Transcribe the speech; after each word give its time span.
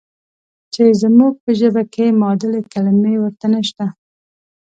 چې 0.73 0.83
زموږ 1.01 1.33
په 1.43 1.51
ژبه 1.59 1.83
کې 1.93 2.17
معادلې 2.19 2.61
کلمې 2.73 3.13
ورته 3.19 3.45
نشته. 3.53 3.85